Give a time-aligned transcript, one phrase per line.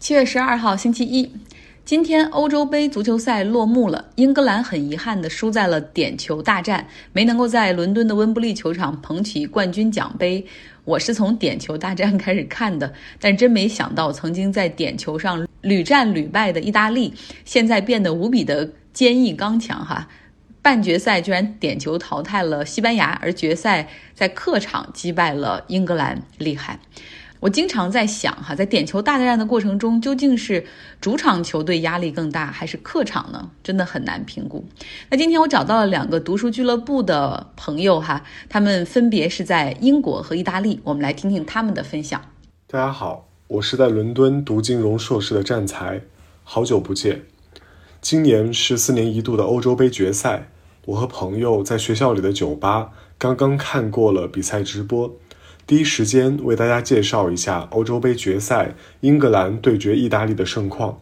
[0.00, 1.30] 七月十二号，星期一，
[1.84, 4.06] 今天欧洲杯足球赛落幕了。
[4.14, 10.46] 英格兰很遗憾地输在了点球大战，没能够在伦敦的温布利球场捧起冠军奖杯。
[10.86, 17.12] 我是从点球大战开始看的，但真没想到，曾经在点球上屡战屡败的意大利，
[17.44, 19.84] 现在变得无比的坚毅刚强。
[19.84, 20.08] 哈，
[20.62, 26.80] 半决赛居然点球淘汰了西班牙，而决赛在客场击败了英格兰，厉害。
[27.40, 30.62] 我经常在想，哈，在点球大战的过程中，究竟是
[31.00, 33.50] 主场球队压力更大，还是客场呢？
[33.62, 34.62] 真的很难评估。
[35.08, 42.20] 那今天我找到了两个读书俱乐部的朋友，哈，他们分别是在英国和意大利，我们来听听他们的分享。
[42.66, 46.02] 大家好，我是在伦敦读金融硕士的战才，
[46.44, 47.22] 好久不见。
[48.02, 50.50] 今年是四年一度的欧洲杯决赛，
[50.84, 55.16] 我和朋友在学校里的酒吧刚刚看过了比赛直播。
[55.70, 61.00] 第一时间为大家介绍一下欧洲杯决赛英格兰对决意大利的盛况。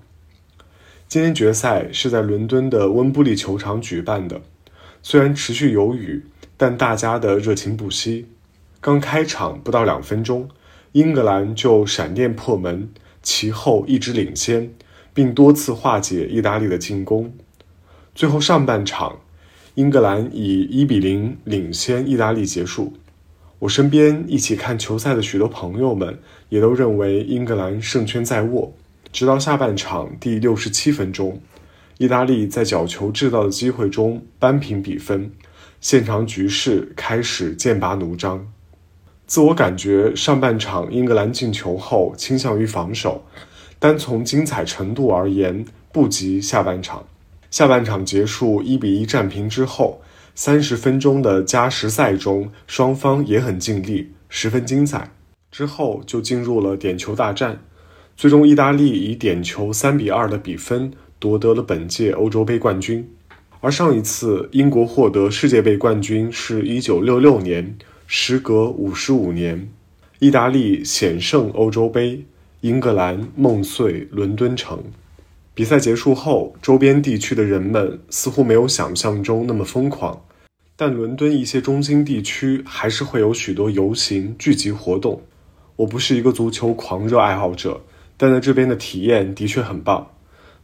[1.09, 4.43] 今天决赛是在伦敦的温布利球场举办的，
[5.03, 6.27] 虽然持续有雨，
[6.59, 8.27] 但大家的热情不息。
[8.79, 10.51] 刚开场不到两分钟，
[10.93, 12.91] 英格兰就闪电破门，
[13.23, 14.75] 其后一直领先，
[15.15, 17.33] 并多次化解意大利的进攻。
[18.15, 19.21] 最后上半场，
[19.77, 22.93] 英格兰以一比零领先意大利结束。
[23.61, 28.73] 我身边一起看球赛的许多朋友们也都认为英格兰胜券在握。
[29.13, 31.41] 直到下半场第六十七分钟，
[31.97, 35.33] 意大利在角球制造的机会中扳平比分，
[35.81, 38.47] 现场局势开始剑拔弩张。
[39.27, 43.25] 自我感觉上半场英格兰进球后倾向于防守，
[43.81, 47.05] 单从精彩程度而言不及下半场。
[47.51, 50.01] 下半场结束一比一战平之后。
[50.41, 55.11] 三十分钟的加时赛中，双方也很尽力，十分精彩。
[55.51, 57.59] 之后就进入了点球大战，
[58.17, 63.05] 最终意大利以点球三比二的比分夺得了本届欧洲杯冠军。
[63.59, 69.69] 而上一次英国获得世界杯冠军是一九六六年，时隔五十五年，
[70.21, 72.25] 意大利险胜欧洲杯，
[72.61, 74.85] 英格兰梦碎伦敦城。
[75.53, 80.23] 比赛结束后，周边地区的人们似乎没有想象中那么疯狂。
[80.81, 85.21] 但伦敦一些中心地区还是会有许多游行聚集活动。
[85.75, 87.81] 我不是一个足球狂热爱好者，
[88.17, 90.13] 但在这边的体验的确很棒。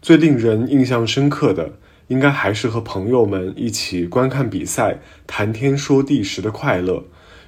[0.01, 7.03] 最令人印象深刻的，应该还是和朋友们一起观看比赛、谈天说地时的快乐，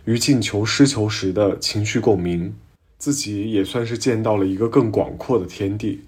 [0.05, 2.53] 与进球失球时的情绪共鸣。
[2.99, 6.01] 自己也算是见到了一个更广阔的天地。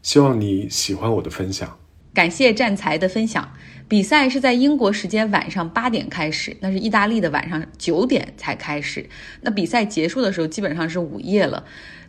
[0.00, 1.76] 希望你喜欢我的分享。
[2.18, 3.48] 感谢战才的分享。
[3.86, 9.08] 比赛是在英国时间晚上八点开始，那是意大利的晚上九点才开始。
[9.40, 11.62] 那比赛结束的时候基本上是午夜了。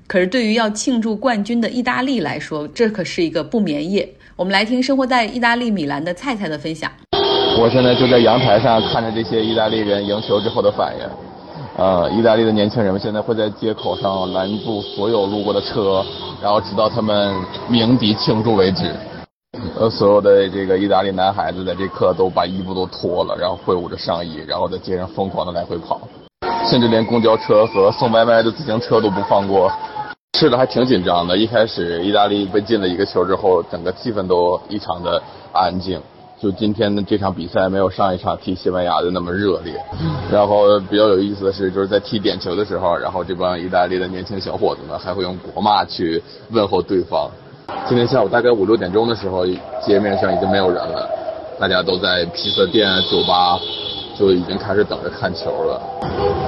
[0.08, 4.09] 可是对于要庆祝冠军的意大利来说，这可是一个不眠夜。
[4.36, 6.92] 我们来听生活在意大利米兰的菜菜的分享。
[7.59, 11.06] 我现在就在阳台上看着这些意大利人赢球之后的反应。
[11.78, 16.03] 呃，意大利的年轻人们现在会在街口上拦住所有路过的车，
[16.42, 17.36] 然后直到他们
[17.69, 18.92] 鸣笛庆祝为止。
[19.80, 26.00] 呃，所有的这个意大利男孩子在这刻都把衣服都脱了，然后挥舞着上衣，然后在街上疯狂的来回跑，
[26.70, 29.72] 甚至连公交车和送外卖的自行车都不放过。
[30.34, 35.22] 吃的还挺紧张的，一开始意大利被进了一个球之后，整个气氛都异常的
[35.52, 36.00] 安静。
[36.40, 39.74] 就今天的这场比赛没有上一场踢西班牙的那么热烈。
[40.31, 46.22] 然后比较有意思的是，就是在踢点球的时候，然后这帮意大利的年轻小伙子们还会用国骂去
[46.52, 47.30] 问候对方。
[47.88, 49.46] 今天下午大概五六点钟的时候，
[49.85, 51.09] 街面上已经没有人了，
[51.59, 53.59] 大家都在披萨店、酒吧，
[54.18, 55.81] 就已经开始等着看球了。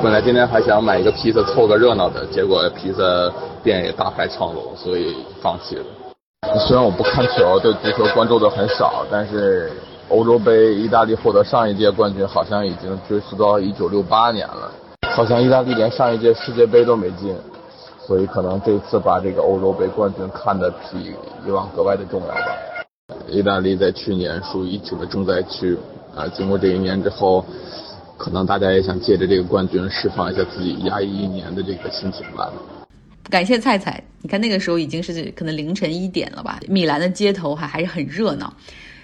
[0.04, 3.02] 本来今天还想买一个披萨凑个热闹的，结果披萨
[3.64, 5.84] 店也大排长龙，所以放弃了。
[6.60, 9.72] 虽然我不看球，对足球关注的很少，但是
[10.10, 14.72] 欧洲杯意大利获得上一届冠军，好像已经追溯到一九六八年了，
[15.16, 17.36] 好像意大利连上一届世界杯都没进。
[18.12, 21.16] 所以可能这次把这个欧洲杯冠军看得比
[21.48, 22.58] 以往格外的重要吧。
[23.30, 25.78] 意大利在去年属于疫情的重灾区
[26.14, 27.46] 啊，经过这一年之后，
[28.18, 32.52] 可能大家也想借着这个冠军释放一下自己压抑一年的这个心情吧。
[33.30, 38.54] 感谢菜菜，你看那个时候已经是可能凌晨一点了吧，米兰的街头还还是很热闹。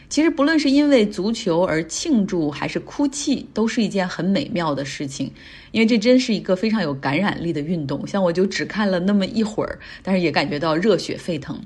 [0.10, 5.32] 其实不论是因为足球而庆祝，还是哭泣，都是一件很美妙的事情。
[5.72, 8.08] 因为这真是一个非常有感染力的运动。
[8.08, 11.62] 像我就只看了那么一会儿，但是也感觉到热血沸腾。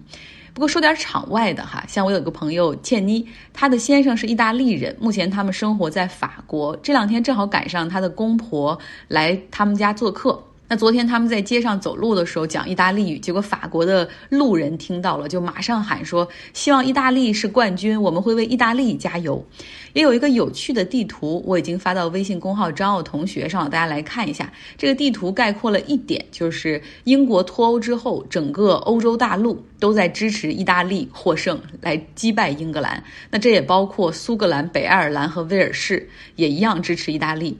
[0.54, 6.76] 不过说点场外的哈，像我有个朋友倩妮，她的先生是意大利人，目前他们生活在法国。
[6.84, 8.78] 这两天正好赶上她的公婆
[9.08, 10.44] 来他们家做客。
[10.72, 16.26] 那昨天他们在街上走路的时候讲意大利语，结果法国的路人听到了，就马上喊说
[16.56, 19.46] ：“希望意大利是冠军，我们会为意大利加油。”
[19.92, 24.50] 也有一个有趣的地图，我已经发到微信公号张奥同学上了，大家来看一下。
[24.78, 33.04] 这个地图概括了一点，就是英国脱欧之后，整个欧洲大陆都在支持意大利获胜，来击败英格兰。
[33.30, 36.08] 那这也包括苏格兰、北爱尔兰和威尔士，
[36.38, 37.58] 也一样支持意大利。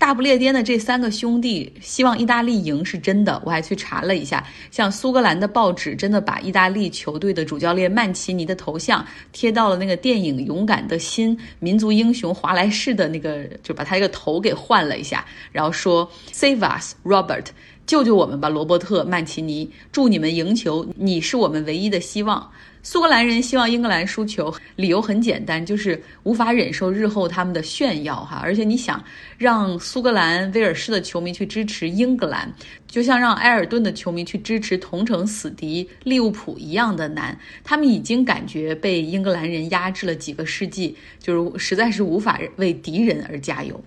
[0.00, 17.48] 大不列颠的这三个兄弟希望意大利赢是真的，我还去查了一下，像苏格兰的报纸真的把意大利球队的主教练曼奇尼的头像贴到了那个电影《勇敢的心》民族英雄华莱士的那个，就把他这个头给换了一下，然后说 Save us, Robert，
[17.86, 22.50] 救救我们吧，罗伯特·曼奇尼，祝你们赢球，你是我们唯一的希望。
[22.82, 28.40] 苏格兰人希望英格兰输球，理由很简单，就是无法忍受日后他们的炫耀哈。
[28.42, 29.02] 而且你想
[29.36, 32.50] 让苏格兰、威尔士的球迷去支持英格兰，
[32.86, 37.38] 就像让埃尔顿的球迷去支持同城死敌利物浦一样的难。
[37.62, 43.78] 他们已经感觉被英格兰人压制了几个世纪，就是实在是无法为敌人而加油。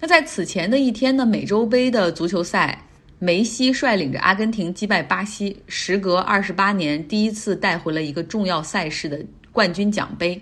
[0.00, 2.86] 那在此前的一天呢，美洲杯的足球赛。
[3.24, 9.18] 梅西率领着阿根廷击败巴西，时隔二十八年第一次带回了一个重要赛事的
[9.50, 10.38] 冠军奖杯。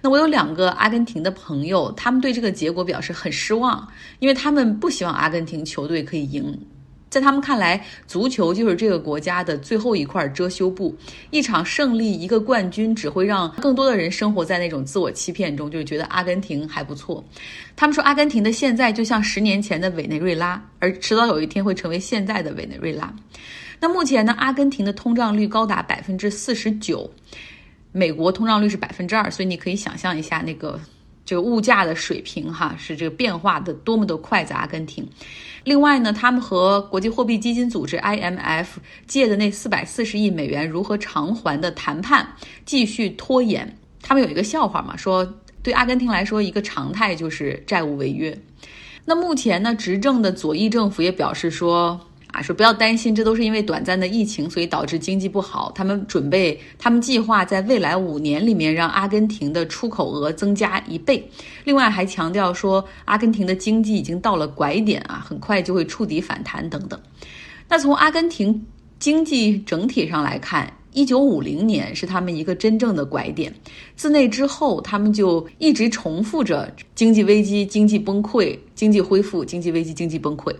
[0.00, 3.86] 那我有两个阿根廷的朋友，他们对这个结果表示很失望，
[4.18, 6.58] 因为他们不希望阿根廷球队可以赢。
[7.12, 10.96] 在他们看来，足球就是这个国家的最后一块遮羞布。
[11.28, 17.22] 一场胜利，一个冠军，只会让更多的人生活在那种自我欺骗中，就是觉得阿根廷还不错。
[17.76, 23.14] 他们说，阿根廷的现在就像十年前的委内瑞拉，而迟早有一天会成为现在的委内瑞拉。
[23.78, 27.10] 那目前呢，阿根廷的通胀率高达百分之四十九，
[27.92, 30.80] 美国通胀率是百分之二，所以你可以想象一下那个
[31.24, 35.08] 这个物价的水平哈，是这个变化的多么的快，在阿根廷。
[35.64, 38.66] 另外呢，他们和国际货币基金组织 IMF
[39.06, 42.26] 借的那四百四十亿美元如何偿还的谈判
[42.64, 43.78] 继续拖延。
[44.02, 48.36] 他们有一个笑话嘛，说对阿根廷来说，一个常态就是债务违约。
[49.04, 52.00] 那目前呢，执政的左翼政府也表示说。
[52.32, 55.70] 啊，说不要担心，这都是因为短暂的疫情，所以导致经济不好。
[55.74, 61.22] 他们准备，他们计划在未来五年里面让阿根廷的出口额增加一倍。
[61.64, 66.98] 另外还强调说，阿根廷的经济已经到了拐点啊，很快就会触底反弹等等。
[67.68, 68.66] 那从阿根廷
[68.98, 73.54] 经济整体上来看，一九五零年是他们一个真正的拐点。
[73.94, 80.50] 自那之后，他们就一直重复着经济危机、经济崩溃、经济恢复、经济危机、经济崩溃。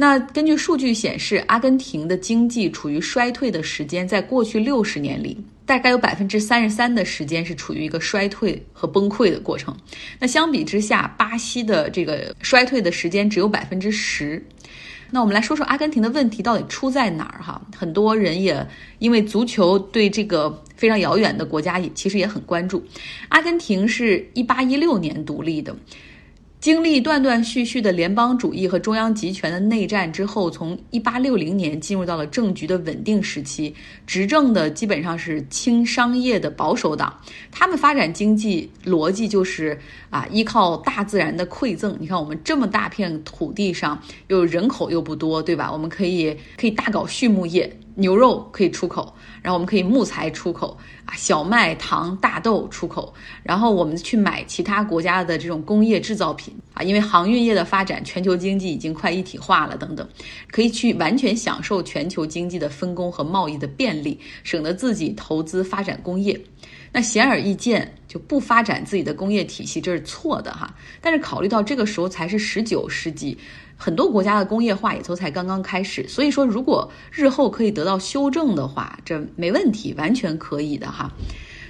[0.00, 5.36] 那根据数据显示，阿根廷的经济处于衰退的时间，在过去六十年里，
[5.66, 9.76] 大概有百分之三十三的时间是处于一个衰退和崩溃的过程。
[10.18, 14.42] 那相比之下，巴西的这个衰退的时间只有百分之十。
[15.10, 17.60] 那我们来说说阿根廷的问题到底出在哪儿哈？
[17.76, 18.66] 很多人也
[19.00, 22.82] 因为足球对这个非常遥远的国家也其实也很关注。
[23.28, 25.76] 阿根廷是一八一六年独立的。
[26.60, 33.74] 经历断断续续的联邦主义和中央集权的内战之后，从一八六零年进入到了政局的稳定时期，
[34.06, 37.18] 执政的基本上是轻商业的保守党。
[37.50, 39.78] 他们发展经济逻辑就是
[40.10, 41.96] 啊，依靠大自然的馈赠。
[41.98, 43.98] 你看，我们这么大片土地上，
[44.28, 45.72] 又人口又不多，对吧？
[45.72, 47.74] 我们可以可以大搞畜牧业。
[48.00, 60.08] 牛肉可以出口，然后我们可以木材出口啊，小麦、糖、大豆出口，然后我们去买其他国家的这种工业制造品啊，因为航运业的发展，全球经济已经快一体化了等等，
[60.50, 66.40] 可以去完全享受全球经济的分工和贸易的便利，省得自己投资发展工业。
[66.92, 70.74] 那显而易见，就不发展自己的工业体系，这是错的哈。
[71.00, 73.38] 但是考虑到这个时候才是十九世纪。
[73.76, 81.10] 很多国家的工业化也都才刚刚开始，所以说如果日后可以得到修正的话，这没问题，完全可以的哈。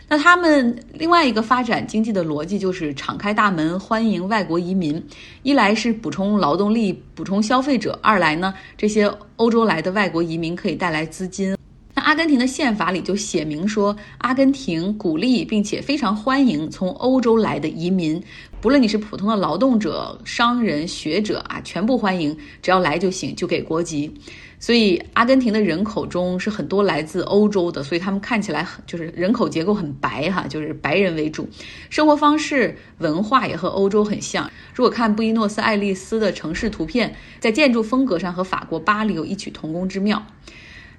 [0.08, 5.00] 那他们另外一个发展经济的逻辑就是敞开大门欢迎外国移民，
[5.44, 11.59] 一来是补充劳动力、补充消费者，二来呢这些欧洲来的外国移民可以带来资金。
[12.00, 18.22] 阿根廷的宪法里就写明说，阿根廷鼓励并且非常欢迎从欧洲来的移民。
[18.60, 24.12] 不论你是普通的劳动者、商人、学者啊，全部欢迎，只要来就行，就给国籍。
[24.58, 31.48] 所以阿根廷的人口中是很多来自欧洲的，所以他们看起来很就是人口结构很白哈，就是白人为主，
[31.88, 34.50] 生活方式、文化也和欧洲很像。
[34.74, 40.22] 如果看布宜诺斯艾利斯的城市图片，在建筑风格上和法国巴黎有异曲同工之妙。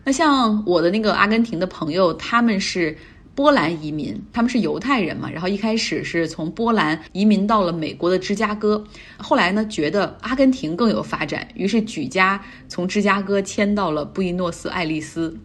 [0.03, 2.97] 那像我的那个阿根廷的朋友，他们是。
[3.33, 8.83] 波兰移民，他们是犹太人嘛，然后一开始是从波兰移民到了美国的芝加哥，
[9.17, 15.39] 后来呢觉得阿根廷更有发展，于是举家从芝加哥迁到了布宜诺斯艾利斯。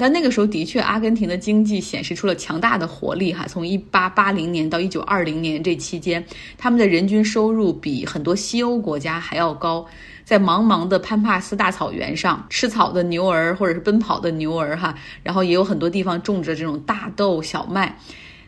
[0.00, 3.44] 但那个时候的确，阿根廷的经济显示出了强大的活力哈。
[3.46, 6.24] 从一八八零年到一九二零年这期间，
[6.56, 9.86] 他们的人均收入比很多西欧国家还要高。
[10.24, 17.98] 在茫茫的潘帕斯大草原上，吃草的牛儿或者是奔跑的牛儿哈，然后也有很多地方种着这种大豆、小麦。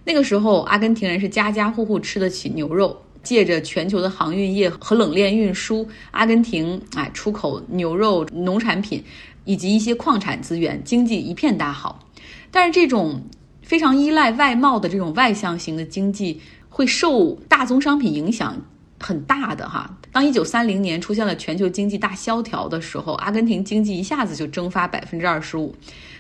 [0.05, 3.03] 那个时候，阿根廷人是家家户户吃得起牛肉。
[3.23, 9.05] 借着全球的航运业和冷链运输，阿根廷哎出口牛肉、农产品。
[9.45, 12.09] 以及一些矿产资源，经济一片大好。
[12.51, 13.23] 但是这种
[13.63, 18.57] 非常依赖外贸的这种外向型的经济，会受大宗商品影响
[19.01, 19.97] 很大的哈。
[20.13, 25.75] 当一九三零年出现了全球经济大萧条的时候，阿根廷经济一下子就蒸发百分之二十五。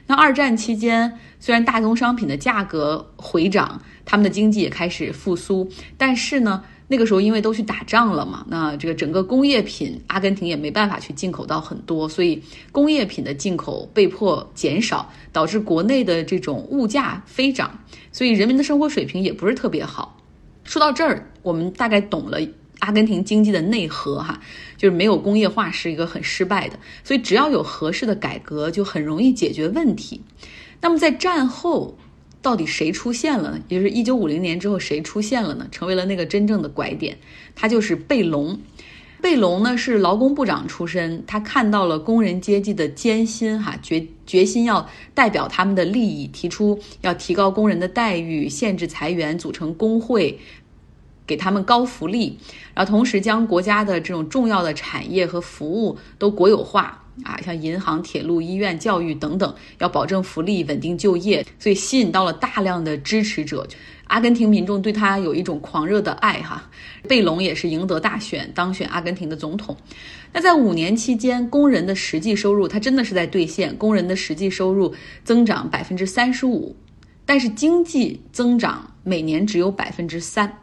[0.06, 6.62] 那二战期间，虽然大宗商品的价格回涨，他们的经济也开始复苏，但是呢。
[6.92, 17.78] 那个时候因为都去打仗了嘛，那这个整个工业品，阿根廷也没办法去进口到很多，所以工业品的进口被迫减少，导致国内的这种物价飞涨，
[18.12, 20.20] 所以人民的生活水平也不是特别好。
[20.64, 22.38] 说到这儿，我们大概懂了
[22.80, 24.38] 阿根廷经济的内核哈，
[24.76, 30.20] 就是没有工业化是一个很失败的，所以只要有合适的改革，就很容易解决问题。
[30.82, 31.96] 那么在战后。
[32.42, 33.60] 到底谁出现了呢？
[33.68, 35.66] 也就是一九五零年之后谁出现了呢？
[35.70, 37.16] 成为了那个真正的拐点，
[37.54, 38.58] 他就是贝隆。
[39.20, 44.84] 贝隆呢是劳工部长出身，他看到了工人阶级的艰辛，哈决决心要
[45.14, 50.36] 代表他们的利益，提出要提高工人的待遇，限制裁员，组成工会，
[51.24, 52.36] 给他们高福利，
[52.74, 57.01] 然后同时将国家的这种重要的产业和服务都国有化。
[57.24, 63.66] 啊，像银行、铁路、医院、教育等等，要保证福利、稳定就业，所以吸引到了大量的支持者。
[64.04, 66.70] 阿根廷民众对他有一种狂热的爱，哈。
[67.08, 69.76] 贝隆也是赢得大选，当选阿根廷的总统。
[70.32, 76.76] 那在五年期间，工人的实际收入，他真的是在兑现，工人的实际收入增长百分之三十五，
[77.24, 80.58] 但是经济增长每年只有百分之三。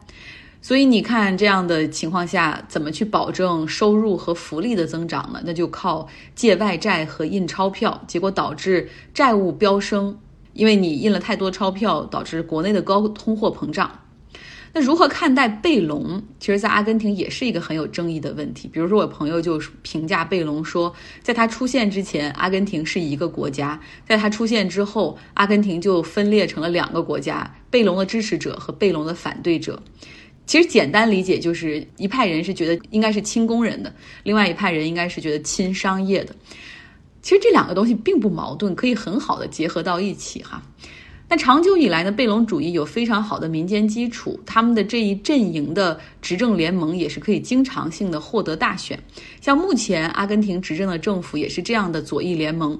[0.62, 5.40] 所以你看，这样的情况下，怎么去保证收入和福利的增长呢？
[5.44, 10.18] 那就靠借外债和印钞票，结果导致债务飙升，
[10.52, 13.90] 因为你印了太多钞票，导致国内的高通货膨胀。
[14.72, 16.22] 那如何看待贝隆？
[16.38, 18.68] 其实，在阿根廷也是一个很有争议的问题。
[18.68, 23.76] 比如说，我朋友就评价贝隆说，在他出现之前，阿根廷是一个国家；
[24.06, 29.82] 在他出现之后，阿根廷就分裂成了两个国家：贝隆的支持者和贝隆的反对者。
[30.50, 36.34] 其实简单理解就是一派人是觉得应该是亲工人的，另外一派人应该是觉得亲商业的。
[37.22, 40.60] 其实这两个东西并不矛盾，可以很好的结合到一起哈。
[41.28, 49.00] 那长久以来呢，贝隆主义有非常好的民间基础，他们的这一阵营的执政联盟也是可以经常性的获得大选。
[49.40, 52.76] 像目前阿根廷执政的政府也是这样的左翼联盟。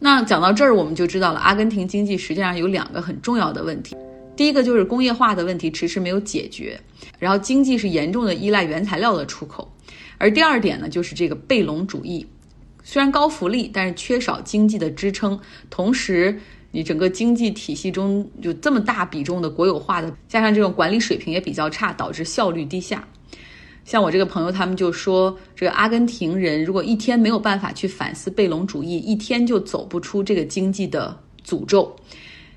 [0.00, 3.94] 那讲到这儿，我们就知道了阿根廷经济实际上有两个很重要的问题。
[4.34, 6.80] 第一个就是工业化的问题迟迟没有解决，
[7.18, 9.70] 然后经济是严重的依赖原材料的出口，
[10.18, 12.26] 而第二点呢，就是这个贝隆主义，
[12.82, 23.06] 虽然高福利，但是缺少经济的支撑，同时你整个经济体系中有这么大比重的国有化的，加上这种管理水平也比较差，导致效率低下。
[23.84, 31.94] 像我这个朋友他们就说，这个阿根廷人如果一天没有办法去反思贝隆主义，一天就走不出这个经济的诅咒。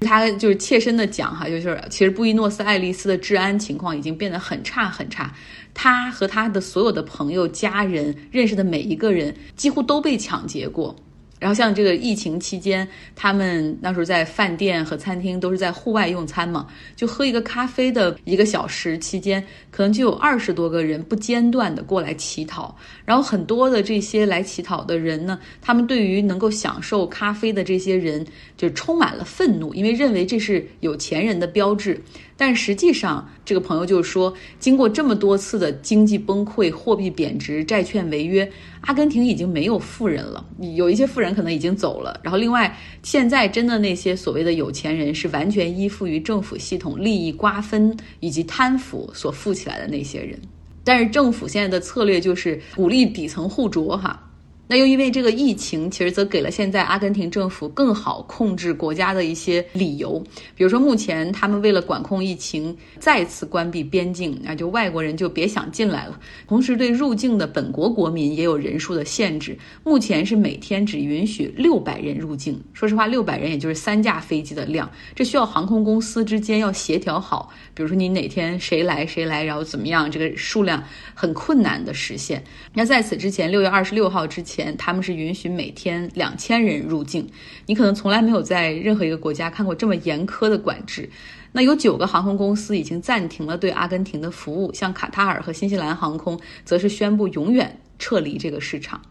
[0.05, 5.33] 他就是切身的讲哈，就是其实布宜诺斯艾利斯的治安情况已经变得很差很差，
[5.73, 10.95] 他和他的所有的朋友、家人认识的每一个人几乎都被抢劫过。
[11.37, 22.75] 然后像这个疫情期间，他们那时候在饭店和餐厅都是在户外用餐嘛，就喝一个咖啡的一个小时期间，可能就有二十多个人不间断的过来乞讨。
[23.03, 28.25] 然后很多的这些来乞讨的人呢，他们对于能够享受咖啡的这些人
[28.57, 32.01] 就充满了愤怒，因为认为这是有钱人的标志。
[32.37, 40.45] 但实际上，这个朋友就是说，经过这么多次的经济崩溃、货币贬值、债券违约，阿根廷已经没有富人了。
[40.75, 50.37] 有一些富人可能已经走了，然后另外，现在真的那些所谓的有钱人，是完全依附于政府系统利益瓜分以及贪腐所富起来的那些人。
[50.83, 54.21] 但是政府现在的策略就是鼓励底层互啄，哈。
[54.67, 60.19] 那又因为这个疫情，其实则给了现在阿根廷政府更好控制国家的一些理由。
[60.55, 66.19] 比如说，目前他们为了管控疫情，再次关闭边境，那就外国人就别想进来了。
[66.47, 72.59] 同时，对入境的本国国民也有人数的限制，目前是每天只允许六百人入境。
[72.73, 77.51] 说实话，六百人也就是三架飞机的量，这需要航空公司之间要协调好。
[77.75, 82.43] 比如说，你哪天谁来谁来，然后怎么样，这个数量很困难的实现。
[82.73, 84.54] 那在此之前，六月二十六号之前。
[84.55, 87.27] 前他们是允许每天两千人入境，
[87.65, 91.09] 你可能从来没有在任何一个国家看过这么严苛的管制。
[91.51, 99.01] 那有九个航空公司已经暂停了对阿根廷的服务，像卡塔尔和新西兰航空则是宣布永远撤离这个市场。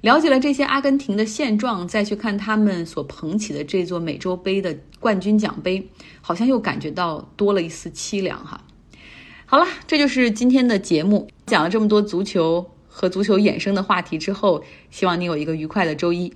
[0.00, 5.88] 了解了这些阿根廷的现状，再去看他们所捧起的这座美洲杯的冠军奖杯，
[6.20, 8.62] 好像又感觉到多了一丝凄凉哈。
[9.46, 12.73] 好了，这就是今天的节目，讲了这么多足球。
[12.96, 16.32] 和足球衍生的话题之后，希望你有一个愉快的周一。